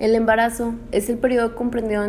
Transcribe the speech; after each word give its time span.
El 0.00 0.14
embarazo 0.14 0.74
es 0.92 1.10
el 1.10 1.18
periodo 1.18 1.56
comprendido 1.56 2.04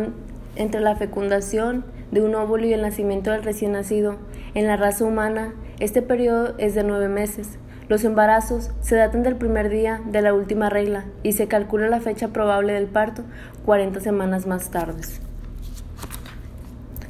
entre 0.54 0.80
la 0.80 0.94
fecundación 0.94 1.84
de 2.12 2.22
un 2.22 2.36
óvulo 2.36 2.64
y 2.64 2.72
el 2.72 2.82
nacimiento 2.82 3.32
del 3.32 3.42
recién 3.42 3.72
nacido. 3.72 4.16
En 4.54 4.68
la 4.68 4.76
raza 4.76 5.04
humana, 5.04 5.54
este 5.80 6.00
periodo 6.00 6.54
es 6.58 6.76
de 6.76 6.84
nueve 6.84 7.08
meses. 7.08 7.58
Los 7.88 8.04
embarazos 8.04 8.70
se 8.80 8.94
datan 8.94 9.24
del 9.24 9.34
primer 9.34 9.70
día 9.70 10.00
de 10.06 10.22
la 10.22 10.32
última 10.34 10.70
regla 10.70 11.06
y 11.24 11.32
se 11.32 11.48
calcula 11.48 11.88
la 11.88 11.98
fecha 11.98 12.28
probable 12.28 12.74
del 12.74 12.86
parto 12.86 13.24
40 13.66 13.98
semanas 13.98 14.46
más 14.46 14.70
tarde. 14.70 15.02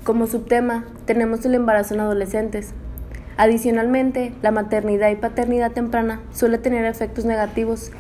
Como 0.03 0.27
subtema 0.27 0.87
tenemos 1.05 1.45
el 1.45 1.57
embarazo 1.57 1.93
en 1.93 2.01
adolescentes. 2.01 2.73
Adicionalmente, 3.37 4.33
la 4.41 4.51
maternidad 4.51 5.11
y 5.11 5.17
paternidad 5.17 5.73
temprana 5.73 6.23
suele 6.33 6.57
tener 6.57 6.87
efectos 6.87 7.27
negativos 7.27 7.91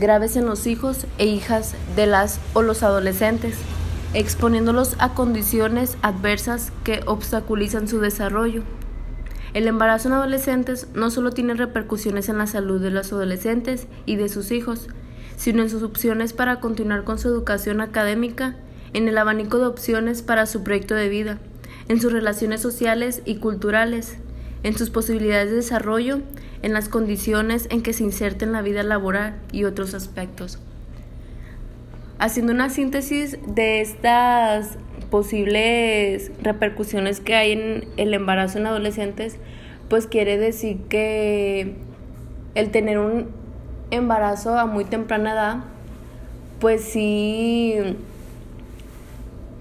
graves 0.00 0.36
en 0.36 0.46
los 0.46 0.66
hijos 0.66 1.06
e 1.18 1.26
hijas 1.26 1.74
de 1.94 2.06
las 2.06 2.40
o 2.54 2.62
los 2.62 2.82
adolescentes, 2.82 3.56
exponiéndolos 4.14 4.96
a 4.98 5.14
condiciones 5.14 5.98
adversas 6.02 6.72
que 6.82 7.02
obstaculizan 7.06 7.86
su 7.86 8.00
desarrollo. 8.00 8.62
El 9.52 9.68
embarazo 9.68 10.08
en 10.08 10.14
adolescentes 10.14 10.88
no 10.94 11.10
solo 11.10 11.32
tiene 11.32 11.54
repercusiones 11.54 12.28
en 12.28 12.38
la 12.38 12.46
salud 12.46 12.80
de 12.80 12.90
los 12.90 13.12
adolescentes 13.12 13.86
y 14.06 14.16
de 14.16 14.28
sus 14.28 14.50
hijos, 14.52 14.88
sino 15.36 15.62
en 15.62 15.70
sus 15.70 15.82
opciones 15.82 16.32
para 16.32 16.60
continuar 16.60 17.04
con 17.04 17.18
su 17.18 17.28
educación 17.28 17.80
académica, 17.80 18.56
en 18.92 19.06
el 19.06 19.18
abanico 19.18 19.58
de 19.58 19.66
opciones 19.66 20.22
para 20.22 20.46
su 20.46 20.62
proyecto 20.64 20.94
de 20.94 21.08
vida, 21.08 21.38
en 21.88 22.00
sus 22.00 22.12
relaciones 22.12 22.60
sociales 22.60 23.22
y 23.24 23.36
culturales, 23.36 24.16
en 24.62 24.76
sus 24.76 24.90
posibilidades 24.90 25.50
de 25.50 25.56
desarrollo, 25.56 26.20
en 26.62 26.72
las 26.72 26.88
condiciones 26.88 27.66
en 27.70 27.82
que 27.82 27.92
se 27.92 28.04
inserta 28.04 28.44
en 28.44 28.52
la 28.52 28.62
vida 28.62 28.82
laboral 28.82 29.36
y 29.52 29.64
otros 29.64 29.94
aspectos. 29.94 30.58
Haciendo 32.18 32.52
una 32.52 32.68
síntesis 32.68 33.38
de 33.46 33.80
estas 33.80 34.76
posibles 35.10 36.30
repercusiones 36.42 37.20
que 37.20 37.34
hay 37.34 37.52
en 37.52 37.84
el 37.96 38.12
embarazo 38.14 38.58
en 38.58 38.66
adolescentes, 38.66 39.38
pues 39.88 40.06
quiere 40.06 40.36
decir 40.36 40.78
que 40.88 41.76
el 42.54 42.70
tener 42.70 42.98
un 42.98 43.28
embarazo 43.90 44.58
a 44.58 44.66
muy 44.66 44.84
temprana 44.84 45.32
edad, 45.32 45.56
pues 46.60 46.82
sí 46.84 47.74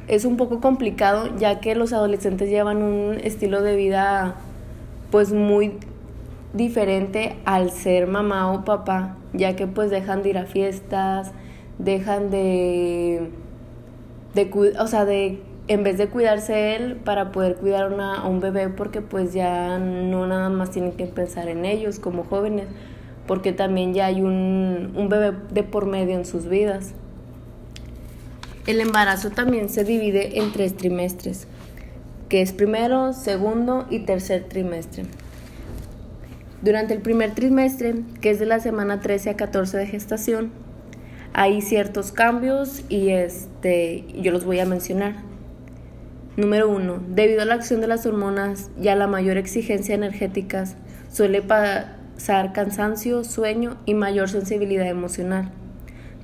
es 0.08 0.26
un 0.26 0.38
poco 0.38 0.60
complicado 0.60 1.36
ya 1.38 1.60
que 1.60 1.76
los 1.76 1.94
adolescentes 1.94 2.50
llevan 2.50 2.82
un 2.82 3.20
estilo 3.24 3.62
de 3.62 3.76
vida 3.76 4.36
pues 5.12 5.32
muy 5.32 5.74
diferente 6.54 7.38
al 7.46 7.72
ser 7.72 8.08
mamá 8.08 8.52
o 8.52 8.66
papá, 8.66 9.18
ya 9.34 9.56
que 9.56 9.68
pues 9.68 9.90
dejan 9.90 10.24
de 10.24 10.30
ir 10.30 10.38
a 10.38 10.46
fiestas, 10.46 11.32
dejan 11.78 12.30
de 12.30 13.30
de, 14.34 14.74
o 14.80 14.88
sea, 14.88 15.06
de 15.06 15.42
en 15.68 15.84
vez 15.84 15.98
de 15.98 16.08
cuidarse 16.08 16.76
él 16.76 16.96
para 16.96 17.32
poder 17.32 17.56
cuidar 17.56 17.94
a 18.00 18.28
un 18.28 18.40
bebé 18.40 18.70
porque 18.70 19.02
pues 19.02 19.34
ya 19.34 19.78
no 19.78 20.26
nada 20.26 20.50
más 20.50 20.72
tienen 20.72 20.94
que 20.94 21.06
pensar 21.06 21.48
en 21.48 21.64
ellos 21.66 22.00
como 22.00 22.24
jóvenes 22.24 22.68
porque 23.28 23.54
también 23.54 23.94
ya 23.94 24.08
hay 24.08 24.22
un, 24.22 24.94
un 24.96 25.10
bebé 25.10 25.38
de 25.52 25.64
por 25.64 25.86
medio 25.86 26.16
en 26.16 26.26
sus 26.26 26.48
vidas. 26.48 26.94
El 28.66 28.82
embarazo 28.82 29.30
también 29.30 29.70
se 29.70 29.84
divide 29.84 30.40
en 30.40 30.52
tres 30.52 30.76
trimestres, 30.76 31.48
que 32.28 32.42
es 32.42 32.52
primero, 32.54 33.14
segundo 33.14 33.86
y 33.92 34.00
tercer 34.00 34.46
trimestre. 34.50 35.06
Durante 36.62 36.94
el 36.94 37.02
primer 37.02 37.34
trimestre, 37.36 37.96
que 38.20 38.32
es 38.32 38.40
de 38.40 38.46
la 38.46 38.60
semana 38.60 39.00
13 39.00 39.30
a 39.30 39.38
14 39.38 39.78
de 39.78 39.88
gestación, 39.88 40.52
hay 41.34 41.62
ciertos 41.62 42.12
cambios 42.12 42.84
y 42.90 43.10
este, 43.10 44.06
yo 44.22 44.34
los 44.34 44.44
voy 44.44 44.60
a 44.60 44.66
mencionar. 44.66 45.16
Número 46.36 46.70
uno, 46.70 47.02
debido 47.08 47.44
a 47.44 47.46
la 47.46 47.54
acción 47.54 47.80
de 47.80 47.88
las 47.88 48.06
hormonas 48.06 48.72
y 48.82 48.90
a 48.90 48.96
la 48.96 49.08
mayor 49.08 49.38
exigencia 49.38 49.96
energética, 49.96 50.66
suele 51.10 51.42
pasar 51.42 52.52
cansancio, 52.52 53.24
sueño 53.24 53.78
y 53.86 53.94
mayor 53.94 54.30
sensibilidad 54.30 54.88
emocional. 54.88 55.52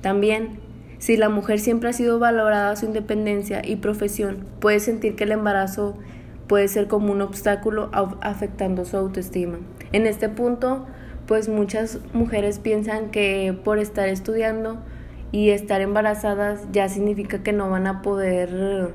También, 0.02 0.58
si 0.98 1.16
la 1.16 1.30
mujer 1.30 1.60
siempre 1.60 1.88
ha 1.88 1.92
sido 1.94 2.18
valorada 2.18 2.76
su 2.76 2.84
independencia 2.84 3.62
y 3.64 3.76
profesión, 3.76 4.46
puede 4.60 4.80
sentir 4.80 5.16
que 5.16 5.24
el 5.24 5.32
embarazo 5.32 5.96
puede 6.46 6.68
ser 6.68 6.86
como 6.86 7.12
un 7.12 7.22
obstáculo 7.22 7.90
afectando 8.20 8.84
su 8.84 8.96
autoestima. 8.96 9.58
En 9.92 10.06
este 10.06 10.28
punto, 10.28 10.86
pues 11.26 11.48
muchas 11.48 11.98
mujeres 12.12 12.58
piensan 12.58 13.10
que 13.10 13.56
por 13.64 13.78
estar 13.78 14.08
estudiando 14.08 14.78
y 15.32 15.50
estar 15.50 15.80
embarazadas 15.80 16.66
ya 16.72 16.88
significa 16.88 17.42
que 17.42 17.52
no 17.52 17.68
van 17.68 17.86
a 17.86 18.02
poder 18.02 18.92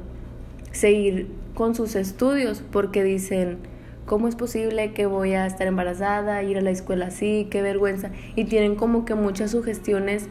seguir 0.71 1.27
con 1.53 1.75
sus 1.75 1.95
estudios 1.95 2.63
porque 2.71 3.03
dicen, 3.03 3.57
¿cómo 4.05 4.27
es 4.27 4.35
posible 4.35 4.93
que 4.93 5.05
voy 5.05 5.33
a 5.33 5.45
estar 5.45 5.67
embarazada, 5.67 6.41
ir 6.43 6.57
a 6.57 6.61
la 6.61 6.71
escuela 6.71 7.07
así, 7.07 7.47
qué 7.51 7.61
vergüenza? 7.61 8.11
Y 8.35 8.45
tienen 8.45 8.75
como 8.75 9.03
que 9.03 9.15
muchas 9.15 9.51
sugestiones 9.51 10.29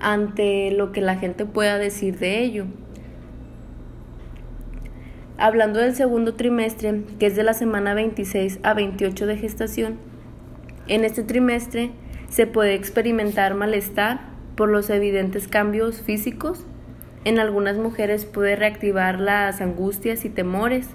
ante 0.00 0.70
lo 0.72 0.92
que 0.92 1.00
la 1.00 1.16
gente 1.16 1.44
pueda 1.44 1.78
decir 1.78 2.18
de 2.18 2.40
ello. 2.40 2.66
Hablando 5.38 5.78
del 5.78 5.94
segundo 5.94 6.34
trimestre, 6.34 7.02
que 7.18 7.26
es 7.26 7.36
de 7.36 7.44
la 7.44 7.54
semana 7.54 7.94
26 7.94 8.58
a 8.64 8.74
28 8.74 9.26
de 9.26 9.36
gestación, 9.36 9.98
en 10.88 11.04
este 11.04 11.22
trimestre 11.22 11.92
se 12.28 12.46
puede 12.46 12.74
experimentar 12.74 13.54
malestar, 13.54 14.36
por 14.58 14.68
los 14.68 14.90
evidentes 14.90 15.46
cambios 15.46 16.02
físicos. 16.02 16.66
En 17.24 17.38
algunas 17.38 17.76
mujeres 17.76 18.24
puede 18.24 18.56
reactivar 18.56 19.20
las 19.20 19.60
angustias 19.60 20.24
y 20.24 20.30
temores, 20.30 20.88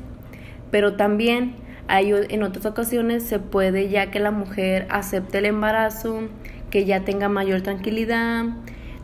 pero 0.70 0.98
también 0.98 1.56
hay, 1.88 2.12
en 2.12 2.44
otras 2.44 2.66
ocasiones 2.66 3.24
se 3.24 3.40
puede 3.40 3.88
ya 3.88 4.12
que 4.12 4.20
la 4.20 4.32
mujer 4.32 4.86
acepte 4.90 5.38
el 5.38 5.46
embarazo, 5.46 6.24
que 6.70 6.84
ya 6.84 7.06
tenga 7.06 7.30
mayor 7.30 7.62
tranquilidad, 7.62 8.48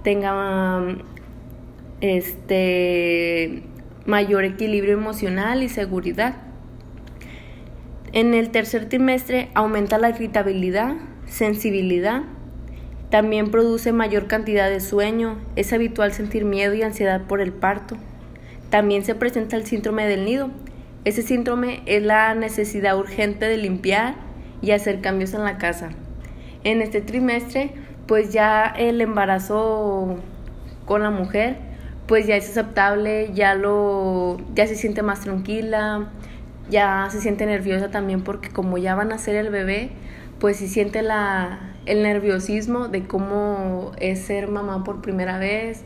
tenga 0.04 0.98
este 2.02 3.64
mayor 4.06 4.44
equilibrio 4.44 4.94
emocional 4.94 5.64
y 5.64 5.70
seguridad. 5.70 6.36
En 8.12 8.34
el 8.34 8.50
tercer 8.50 8.90
trimestre 8.90 9.50
aumenta 9.54 9.98
la 9.98 10.10
irritabilidad, 10.10 10.96
sensibilidad, 11.28 12.24
también 13.10 13.50
produce 13.50 13.92
mayor 13.92 14.28
cantidad 14.28 14.70
de 14.70 14.80
sueño, 14.80 15.40
es 15.56 15.74
habitual 15.74 16.14
sentir 16.14 16.46
miedo 16.46 16.76
y 16.76 16.84
ansiedad 16.84 17.22
por 17.22 17.42
el 17.42 17.52
parto. 17.52 17.98
También 18.70 19.04
se 19.04 19.16
presenta 19.16 19.56
el 19.56 19.66
síndrome 19.66 20.06
del 20.06 20.26
nido. 20.26 20.52
Ese 21.06 21.24
síndrome 21.24 21.82
es 21.88 22.04
la 22.04 22.36
necesidad 22.36 22.98
urgente 22.98 23.48
de 23.48 23.58
limpiar 23.58 24.16
y 24.62 24.72
hacer 24.72 25.02
cambios 25.02 25.34
en 25.34 25.44
la 25.44 25.58
casa. 25.58 25.90
En 26.64 26.84
este 26.84 27.02
trimestre, 27.02 27.72
pues 28.06 28.32
ya 28.32 28.66
el 28.66 29.02
embarazo 29.02 30.18
con 30.86 31.02
la 31.02 31.10
mujer, 31.10 31.58
pues 32.10 32.26
ya 32.26 32.36
es 32.36 32.50
aceptable, 32.50 33.32
ya 33.36 33.54
lo 33.54 34.38
ya 34.56 34.66
se 34.66 34.74
siente 34.74 35.04
más 35.04 35.22
tranquila, 35.22 36.10
ya 36.68 37.08
se 37.12 37.22
siente 37.22 37.46
nerviosa 37.46 37.92
también 37.92 38.24
porque 38.24 38.50
como 38.50 38.80
ya 38.80 38.96
van 38.96 39.12
a 39.12 39.20
ser 39.20 39.36
el 39.36 39.52
bebé, 39.52 39.92
pues 40.40 40.58
si 40.58 40.68
siente 40.68 41.04
la, 41.04 41.76
el 41.86 42.02
nerviosismo 42.02 42.88
de 42.88 43.06
cómo 43.06 43.92
es 44.00 44.22
ser 44.22 44.48
mamá 44.48 44.84
por 44.84 45.02
primera 45.02 45.38
vez 45.38 45.84